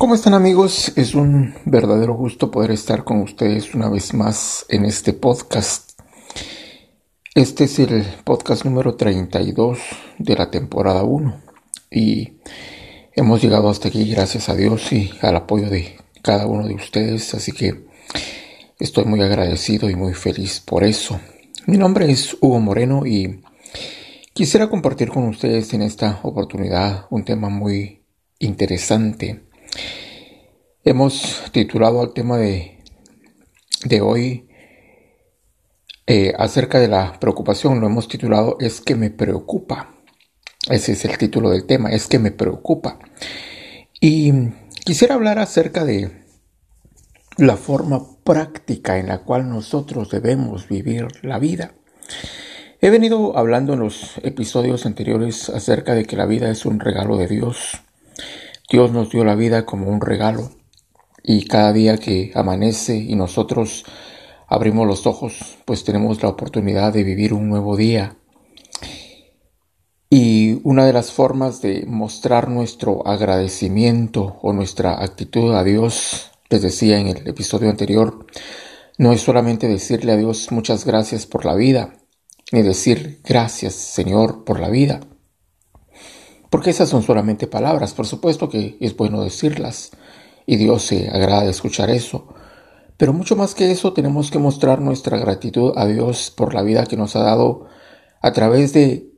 [0.00, 0.94] ¿Cómo están amigos?
[0.96, 5.90] Es un verdadero gusto poder estar con ustedes una vez más en este podcast.
[7.34, 9.78] Este es el podcast número 32
[10.16, 11.42] de la temporada 1
[11.90, 12.32] y
[13.12, 17.34] hemos llegado hasta aquí gracias a Dios y al apoyo de cada uno de ustedes,
[17.34, 17.84] así que
[18.78, 21.20] estoy muy agradecido y muy feliz por eso.
[21.66, 23.42] Mi nombre es Hugo Moreno y
[24.32, 28.02] quisiera compartir con ustedes en esta oportunidad un tema muy
[28.38, 29.49] interesante
[30.84, 32.78] Hemos titulado al tema de,
[33.84, 34.48] de hoy
[36.06, 39.94] eh, acerca de la preocupación, lo hemos titulado Es que me preocupa.
[40.68, 42.98] Ese es el título del tema, es que me preocupa.
[44.00, 44.32] Y
[44.84, 46.24] quisiera hablar acerca de
[47.36, 51.74] la forma práctica en la cual nosotros debemos vivir la vida.
[52.80, 57.18] He venido hablando en los episodios anteriores acerca de que la vida es un regalo
[57.18, 57.82] de Dios.
[58.70, 60.48] Dios nos dio la vida como un regalo
[61.24, 63.84] y cada día que amanece y nosotros
[64.46, 68.16] abrimos los ojos, pues tenemos la oportunidad de vivir un nuevo día.
[70.08, 76.62] Y una de las formas de mostrar nuestro agradecimiento o nuestra actitud a Dios, les
[76.62, 78.24] decía en el episodio anterior,
[78.98, 81.94] no es solamente decirle a Dios muchas gracias por la vida,
[82.52, 85.00] ni decir gracias Señor por la vida.
[86.50, 89.92] Porque esas son solamente palabras, por supuesto que es bueno decirlas,
[90.46, 92.34] y Dios se agrada de escuchar eso.
[92.96, 96.86] Pero mucho más que eso tenemos que mostrar nuestra gratitud a Dios por la vida
[96.86, 97.66] que nos ha dado
[98.20, 99.10] a través de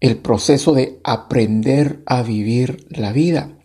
[0.00, 3.58] el proceso de aprender a vivir la vida.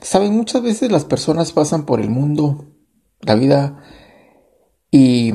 [0.00, 2.66] Saben, muchas veces las personas pasan por el mundo,
[3.20, 3.82] la vida,
[4.90, 5.34] y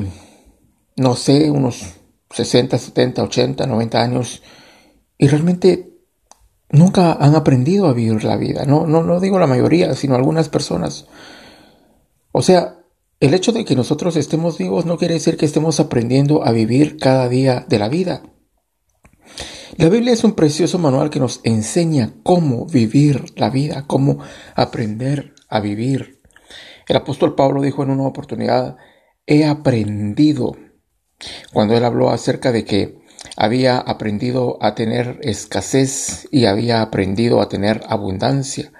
[0.96, 1.94] no sé, unos
[2.30, 4.42] 60, 70, 80, 90 años,
[5.18, 5.89] y realmente
[6.70, 8.64] nunca han aprendido a vivir la vida.
[8.64, 11.06] No, no, no digo la mayoría, sino algunas personas.
[12.32, 12.80] O sea,
[13.20, 16.96] el hecho de que nosotros estemos vivos no quiere decir que estemos aprendiendo a vivir
[16.96, 18.22] cada día de la vida.
[19.76, 24.18] La Biblia es un precioso manual que nos enseña cómo vivir la vida, cómo
[24.54, 26.20] aprender a vivir.
[26.88, 28.76] El apóstol Pablo dijo en una oportunidad,
[29.26, 30.56] he aprendido,
[31.52, 32.99] cuando él habló acerca de que
[33.40, 38.70] había aprendido a tener escasez y había aprendido a tener abundancia.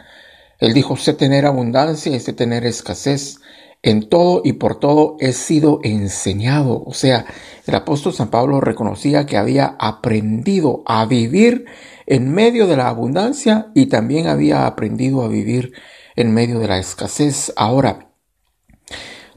[0.59, 3.38] Él dijo, sé tener abundancia y sé tener escasez.
[3.82, 6.82] En todo y por todo he sido enseñado.
[6.84, 7.25] O sea,
[7.66, 11.65] el apóstol San Pablo reconocía que había aprendido a vivir
[12.04, 15.72] en medio de la abundancia y también había aprendido a vivir
[16.16, 17.50] en medio de la escasez.
[17.56, 18.10] Ahora,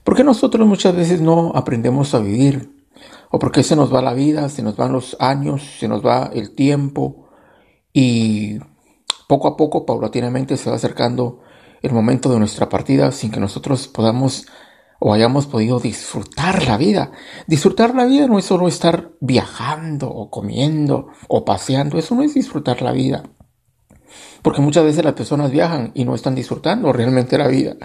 [0.04, 2.73] ¿por qué nosotros muchas veces no aprendemos a vivir
[3.36, 6.30] o porque se nos va la vida, se nos van los años, se nos va
[6.36, 7.30] el tiempo
[7.92, 8.60] y
[9.28, 11.40] poco a poco, paulatinamente, se va acercando
[11.82, 14.46] el momento de nuestra partida sin que nosotros podamos
[15.00, 17.12] o hayamos podido disfrutar la vida.
[17.48, 22.36] Disfrutar la vida no es solo estar viajando o comiendo o paseando, eso no es
[22.36, 23.24] disfrutar la vida.
[24.44, 27.78] Porque muchas veces las personas viajan y no están disfrutando realmente la vida.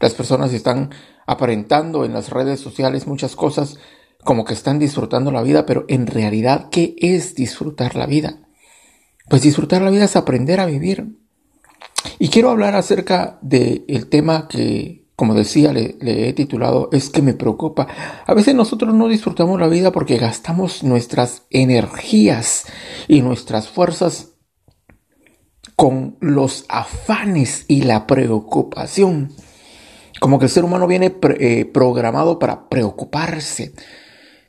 [0.00, 0.90] Las personas están
[1.24, 3.78] aparentando en las redes sociales muchas cosas
[4.24, 8.38] como que están disfrutando la vida, pero en realidad, ¿qué es disfrutar la vida?
[9.28, 11.16] Pues disfrutar la vida es aprender a vivir.
[12.18, 17.10] Y quiero hablar acerca del el tema que, como decía, le, le, he titulado, es
[17.10, 17.86] que me preocupa.
[18.26, 22.66] A veces nosotros no disfrutamos la vida porque gastamos nuestras energías
[23.08, 24.32] y nuestras fuerzas
[25.76, 29.32] con los afanes y la preocupación.
[30.20, 33.72] Como que el ser humano viene eh, programado para preocuparse,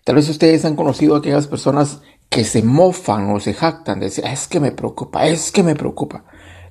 [0.04, 4.08] Tal vez ustedes han conocido a aquellas personas que se mofan o se jactan de
[4.08, 6.26] decir, es que me preocupa, es que me preocupa.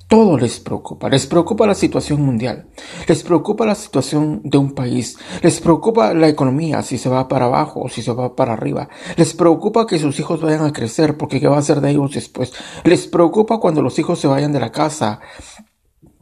[0.07, 1.09] Todo les preocupa.
[1.09, 2.67] Les preocupa la situación mundial.
[3.07, 5.17] Les preocupa la situación de un país.
[5.41, 8.89] Les preocupa la economía, si se va para abajo o si se va para arriba.
[9.15, 12.11] Les preocupa que sus hijos vayan a crecer, porque qué va a ser de ellos
[12.11, 12.53] después.
[12.83, 15.19] Les preocupa cuando los hijos se vayan de la casa,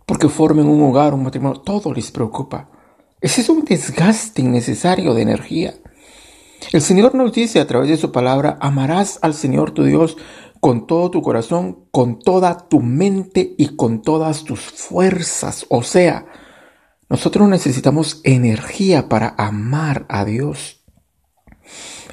[0.06, 1.60] porque formen un hogar, un matrimonio.
[1.60, 2.70] Todo les preocupa.
[3.20, 5.74] Ese es un desgaste innecesario de energía.
[6.72, 10.16] El Señor nos dice a través de su palabra, amarás al Señor tu Dios
[10.62, 15.66] con todo tu corazón, con toda tu mente y con todas tus fuerzas.
[15.70, 16.28] O sea,
[17.10, 20.78] nosotros necesitamos energía para amar a Dios.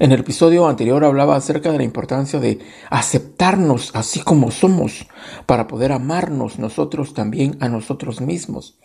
[0.00, 2.58] En el episodio anterior hablaba acerca de la importancia de
[2.88, 5.06] aceptarnos así como somos
[5.46, 8.78] para poder amarnos nosotros también a nosotros mismos.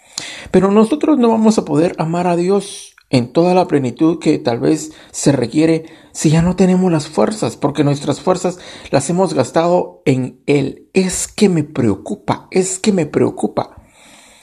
[0.51, 4.59] Pero nosotros no vamos a poder amar a Dios en toda la plenitud que tal
[4.59, 8.57] vez se requiere si ya no tenemos las fuerzas, porque nuestras fuerzas
[8.89, 13.77] las hemos gastado en el es que me preocupa, es que me preocupa.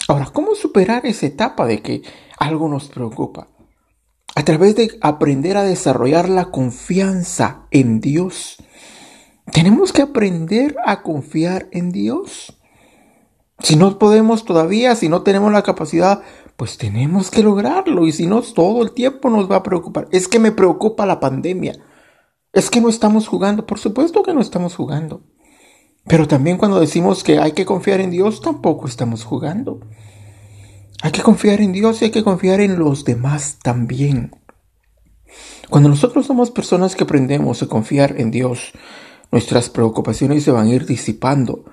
[0.07, 2.03] Ahora, ¿cómo superar esa etapa de que
[2.39, 3.49] algo nos preocupa?
[4.37, 8.63] A través de aprender a desarrollar la confianza en Dios.
[9.53, 12.60] Tenemos que aprender a confiar en Dios.
[13.63, 16.23] Si no podemos todavía, si no tenemos la capacidad,
[16.57, 18.07] pues tenemos que lograrlo.
[18.07, 20.09] Y si no, todo el tiempo nos va a preocupar.
[20.11, 21.75] Es que me preocupa la pandemia.
[22.53, 23.67] Es que no estamos jugando.
[23.67, 25.23] Por supuesto que no estamos jugando.
[26.07, 29.81] Pero también cuando decimos que hay que confiar en Dios, tampoco estamos jugando.
[31.03, 34.33] Hay que confiar en Dios y hay que confiar en los demás también.
[35.69, 38.73] Cuando nosotros somos personas que aprendemos a confiar en Dios,
[39.31, 41.65] nuestras preocupaciones se van a ir disipando.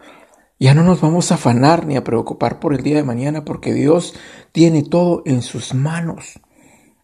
[0.59, 3.73] Ya no nos vamos a afanar ni a preocupar por el día de mañana porque
[3.73, 4.15] Dios
[4.51, 6.39] tiene todo en sus manos.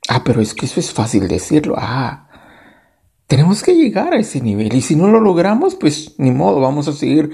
[0.10, 1.76] Ah, pero es que eso es fácil decirlo.
[1.78, 2.30] Ah,
[3.28, 6.88] tenemos que llegar a ese nivel y si no lo logramos, pues ni modo, vamos
[6.88, 7.32] a seguir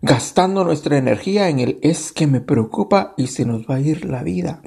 [0.00, 4.04] gastando nuestra energía en el es que me preocupa y se nos va a ir
[4.04, 4.62] la vida.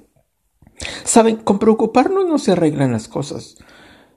[1.03, 3.57] Saben, con preocuparnos no se arreglan las cosas.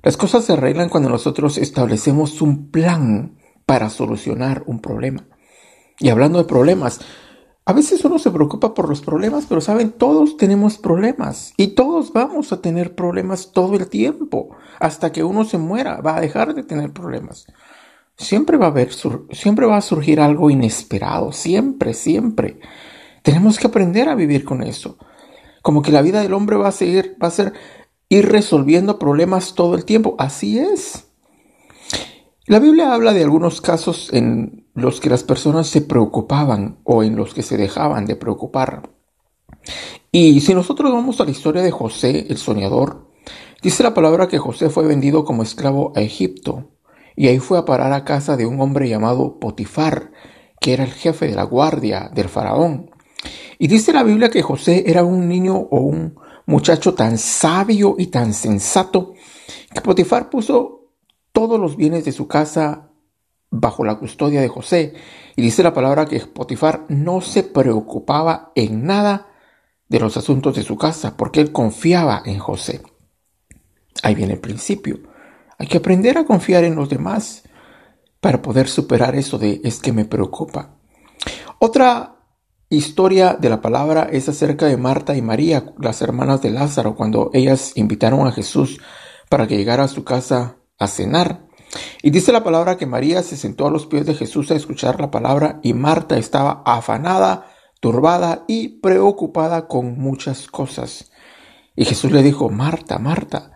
[0.03, 3.37] Las cosas se arreglan cuando nosotros establecemos un plan
[3.67, 5.27] para solucionar un problema.
[6.00, 7.00] Y hablando de problemas,
[7.69, 12.15] a veces uno se preocupa por los problemas, pero saben, todos tenemos problemas y todos
[12.15, 14.56] vamos a tener problemas todo el tiempo.
[14.79, 17.47] Hasta que uno se muera, va a dejar de tener problemas.
[18.17, 18.91] Siempre va a haber,
[19.33, 22.59] siempre va a surgir algo inesperado, siempre, siempre.
[23.23, 24.97] Tenemos que aprender a vivir con eso.
[25.61, 27.53] Como que la vida del hombre va a seguir, va a ser
[28.09, 30.17] ir resolviendo problemas todo el tiempo.
[30.19, 31.05] Así es.
[32.47, 37.17] La Biblia habla de algunos casos en los que las personas se preocupaban o en
[37.17, 38.91] los que se dejaban de preocupar.
[40.11, 43.09] Y si nosotros vamos a la historia de José, el soñador,
[43.63, 46.71] dice la palabra que José fue vendido como esclavo a Egipto
[47.15, 50.13] y ahí fue a parar a casa de un hombre llamado Potifar,
[50.61, 52.91] que era el jefe de la guardia del faraón.
[53.59, 56.15] Y dice la Biblia que José era un niño o un
[56.47, 59.15] muchacho tan sabio y tan sensato
[59.75, 60.93] que Potifar puso
[61.33, 62.88] todos los bienes de su casa
[63.50, 64.95] bajo la custodia de José.
[65.37, 69.29] Y dice la palabra que Potifar no se preocupaba en nada
[69.89, 72.83] de los asuntos de su casa, porque él confiaba en José.
[74.03, 75.00] Ahí viene el principio.
[75.59, 77.43] Hay que aprender a confiar en los demás
[78.21, 80.77] para poder superar eso de es que me preocupa.
[81.59, 82.17] Otra
[82.69, 87.31] historia de la palabra es acerca de Marta y María, las hermanas de Lázaro, cuando
[87.33, 88.81] ellas invitaron a Jesús
[89.29, 91.48] para que llegara a su casa a cenar.
[92.03, 95.00] Y dice la palabra que María se sentó a los pies de Jesús a escuchar
[95.00, 97.47] la palabra y Marta estaba afanada,
[97.81, 101.11] turbada y preocupada con muchas cosas.
[101.76, 103.53] Y Jesús le dijo, Marta, Marta,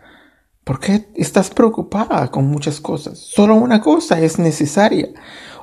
[0.64, 3.18] ¿por qué estás preocupada con muchas cosas?
[3.18, 5.08] Solo una cosa es necesaria.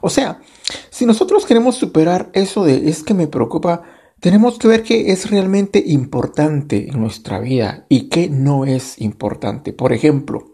[0.01, 0.41] O sea,
[0.89, 3.83] si nosotros queremos superar eso de es que me preocupa,
[4.19, 9.71] tenemos que ver qué es realmente importante en nuestra vida y qué no es importante.
[9.71, 10.48] Por ejemplo,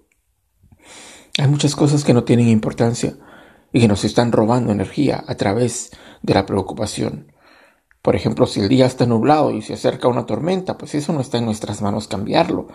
[1.37, 3.17] hay muchas cosas que no tienen importancia
[3.73, 5.91] y que nos están robando energía a través
[6.21, 7.31] de la preocupación.
[8.01, 11.21] Por ejemplo, si el día está nublado y se acerca una tormenta, pues eso no
[11.21, 12.67] está en nuestras manos cambiarlo.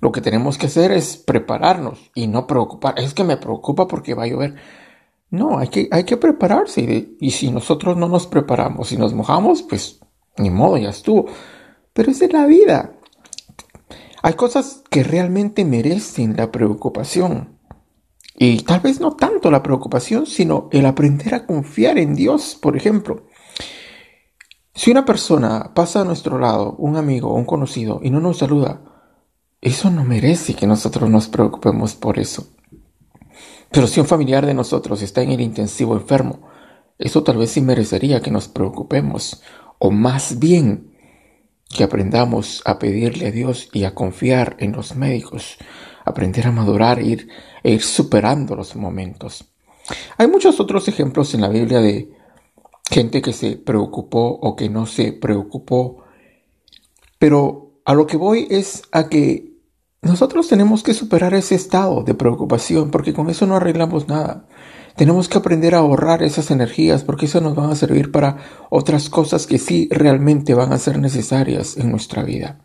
[0.00, 2.98] Lo que tenemos que hacer es prepararnos y no preocupar.
[2.98, 4.54] Es que me preocupa porque va a llover.
[5.30, 7.10] No, hay que, hay que prepararse.
[7.20, 10.00] Y si nosotros no nos preparamos y nos mojamos, pues
[10.38, 11.26] ni modo, ya estuvo.
[11.92, 12.94] Pero es de la vida.
[14.22, 17.59] Hay cosas que realmente merecen la preocupación.
[18.42, 22.74] Y tal vez no tanto la preocupación, sino el aprender a confiar en Dios, por
[22.74, 23.26] ejemplo.
[24.74, 28.38] Si una persona pasa a nuestro lado, un amigo o un conocido, y no nos
[28.38, 28.80] saluda,
[29.60, 32.48] eso no merece que nosotros nos preocupemos por eso.
[33.70, 36.48] Pero si un familiar de nosotros está en el intensivo enfermo,
[36.98, 39.42] eso tal vez sí merecería que nos preocupemos,
[39.78, 40.96] o más bien
[41.68, 45.58] que aprendamos a pedirle a Dios y a confiar en los médicos,
[46.04, 47.28] aprender a madurar ir,
[47.62, 49.52] e ir superando los momentos.
[50.18, 52.10] Hay muchos otros ejemplos en la Biblia de
[52.90, 56.04] gente que se preocupó o que no se preocupó,
[57.18, 59.50] pero a lo que voy es a que
[60.02, 64.46] nosotros tenemos que superar ese estado de preocupación porque con eso no arreglamos nada.
[64.96, 68.38] Tenemos que aprender a ahorrar esas energías porque eso nos van a servir para
[68.70, 72.60] otras cosas que sí realmente van a ser necesarias en nuestra vida.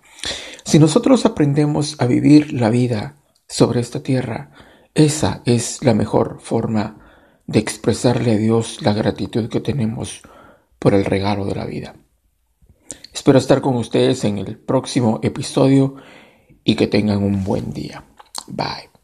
[0.64, 3.16] Si nosotros aprendemos a vivir la vida
[3.56, 4.52] sobre esta tierra,
[4.94, 6.98] esa es la mejor forma
[7.48, 10.24] de expresarle a Dios la gratitud que tenemos
[10.78, 11.96] por el regalo de la vida.
[13.14, 15.96] Espero estar con ustedes en el próximo episodio
[16.66, 18.04] y que tengan un buen día.
[18.48, 18.95] Bye.